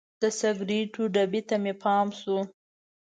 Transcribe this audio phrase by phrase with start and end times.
[0.21, 2.37] د سګریټو ډبي ته مې پام شو.